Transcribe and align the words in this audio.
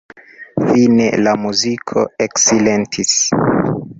Fine 0.69 1.09
la 1.27 1.33
muziko 1.43 2.05
eksilentis. 2.27 3.15